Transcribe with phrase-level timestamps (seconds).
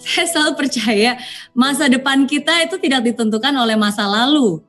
[0.00, 1.20] saya selalu percaya
[1.56, 4.60] masa depan kita itu tidak ditentukan oleh masa lalu.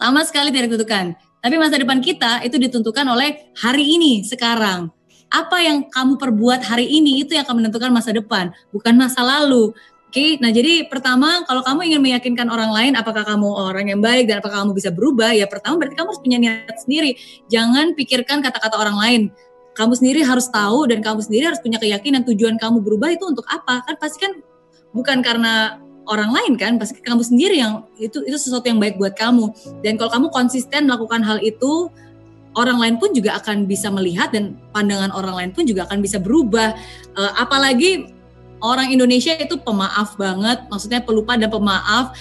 [0.00, 1.12] Sama sekali tidak ditentukan.
[1.40, 4.92] Tapi masa depan kita itu ditentukan oleh hari ini, sekarang.
[5.32, 9.72] Apa yang kamu perbuat hari ini itu yang akan menentukan masa depan, bukan masa lalu.
[10.10, 14.26] Oke, nah jadi pertama kalau kamu ingin meyakinkan orang lain apakah kamu orang yang baik
[14.26, 17.14] dan apakah kamu bisa berubah, ya pertama berarti kamu harus punya niat sendiri.
[17.46, 19.22] Jangan pikirkan kata-kata orang lain.
[19.80, 23.48] Kamu sendiri harus tahu dan kamu sendiri harus punya keyakinan tujuan kamu berubah itu untuk
[23.48, 23.80] apa?
[23.88, 24.44] Kan pasti kan
[24.92, 29.16] bukan karena orang lain kan, pasti kamu sendiri yang itu itu sesuatu yang baik buat
[29.16, 29.48] kamu.
[29.80, 31.88] Dan kalau kamu konsisten melakukan hal itu,
[32.60, 36.20] orang lain pun juga akan bisa melihat dan pandangan orang lain pun juga akan bisa
[36.20, 36.76] berubah.
[37.16, 38.19] Uh, apalagi
[38.60, 42.16] orang Indonesia itu pemaaf banget, maksudnya pelupa dan pemaaf.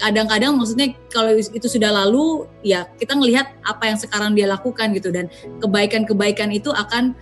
[0.00, 4.92] kadang-kadang um, maksudnya kalau itu sudah lalu, ya kita ngelihat apa yang sekarang dia lakukan
[4.92, 5.08] gitu.
[5.10, 7.16] Dan kebaikan-kebaikan itu akan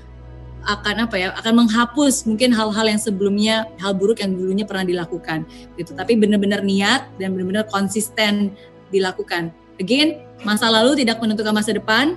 [0.65, 5.45] akan apa ya akan menghapus mungkin hal-hal yang sebelumnya hal buruk yang dulunya pernah dilakukan
[5.77, 5.93] gitu.
[5.93, 8.53] Tapi benar-benar niat dan benar-benar konsisten
[8.89, 9.53] dilakukan.
[9.77, 12.17] Again masa lalu tidak menentukan masa depan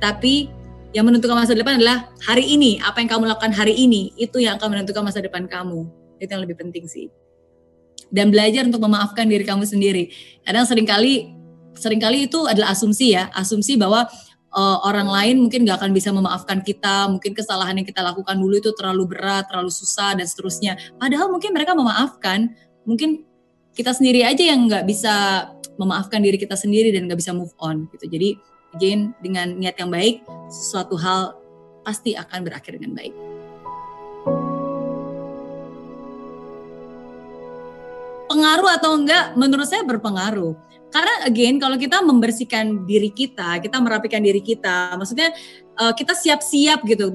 [0.00, 0.48] tapi
[0.96, 4.56] yang menentukan masa depan adalah hari ini, apa yang kamu lakukan hari ini, itu yang
[4.56, 5.84] akan menentukan masa depan kamu.
[6.16, 7.12] Itu yang lebih penting sih.
[8.08, 10.08] Dan belajar untuk memaafkan diri kamu sendiri.
[10.40, 11.36] Kadang sering kali
[11.76, 14.08] sering kali itu adalah asumsi ya, asumsi bahwa
[14.56, 18.56] uh, orang lain mungkin gak akan bisa memaafkan kita, mungkin kesalahan yang kita lakukan dulu
[18.56, 20.80] itu terlalu berat, terlalu susah dan seterusnya.
[20.96, 22.56] Padahal mungkin mereka memaafkan,
[22.88, 23.28] mungkin
[23.76, 25.44] kita sendiri aja yang nggak bisa
[25.76, 28.08] memaafkan diri kita sendiri dan nggak bisa move on gitu.
[28.08, 30.20] Jadi again dengan niat yang baik
[30.52, 31.40] sesuatu hal
[31.80, 33.14] pasti akan berakhir dengan baik.
[38.26, 39.32] Pengaruh atau enggak?
[39.38, 40.52] Menurut saya berpengaruh.
[40.92, 45.32] Karena again kalau kita membersihkan diri kita, kita merapikan diri kita, maksudnya
[45.80, 47.08] uh, kita siap-siap gitu.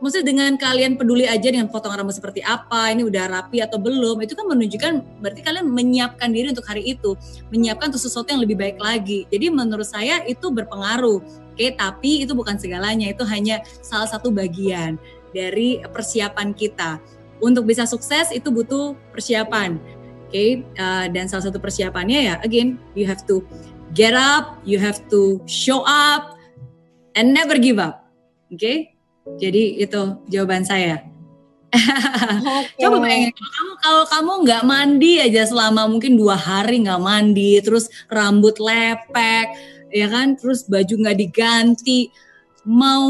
[0.00, 4.20] Maksudnya dengan kalian peduli aja dengan potongan rambut seperti apa, ini udah rapi atau belum,
[4.20, 4.92] itu kan menunjukkan
[5.24, 7.16] berarti kalian menyiapkan diri untuk hari itu,
[7.48, 9.24] menyiapkan untuk sesuatu yang lebih baik lagi.
[9.32, 11.20] Jadi menurut saya itu berpengaruh.
[11.56, 15.00] Oke, tapi itu bukan segalanya, itu hanya salah satu bagian
[15.32, 17.00] dari persiapan kita.
[17.40, 19.80] Untuk bisa sukses itu butuh persiapan.
[20.28, 23.46] Oke, uh, dan salah satu persiapannya ya again you have to
[23.94, 26.34] get up, you have to show up
[27.14, 28.10] and never give up.
[28.50, 28.58] Oke?
[28.58, 28.78] Okay?
[29.36, 30.00] Jadi itu
[30.30, 31.02] jawaban saya.
[31.76, 32.86] Okay.
[32.86, 37.58] Coba bayangin kalau kamu kalau kamu nggak mandi aja selama mungkin dua hari nggak mandi,
[37.60, 39.46] terus rambut lepek,
[39.92, 42.08] ya kan, terus baju nggak diganti,
[42.64, 43.06] mau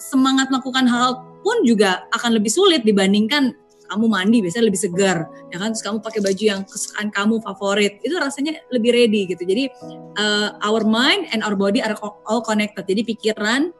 [0.00, 3.54] semangat melakukan hal pun juga akan lebih sulit dibandingkan
[3.86, 8.02] kamu mandi biasanya lebih segar ya kan terus kamu pakai baju yang kesukaan kamu favorit
[8.02, 9.70] itu rasanya lebih ready gitu jadi
[10.18, 11.94] uh, our mind and our body are
[12.26, 13.70] all connected jadi pikiran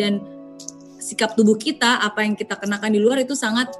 [0.00, 0.24] dan
[1.00, 3.72] sikap tubuh kita, apa yang kita kenakan di luar itu sangat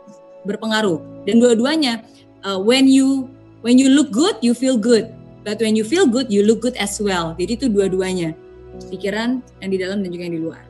[0.49, 1.29] berpengaruh.
[1.29, 2.03] Dan dua-duanya,
[2.43, 3.29] uh, when you
[3.61, 5.13] when you look good, you feel good.
[5.45, 7.33] But when you feel good, you look good as well.
[7.37, 8.37] Jadi itu dua-duanya,
[8.93, 10.70] pikiran yang di dalam dan juga yang di luar.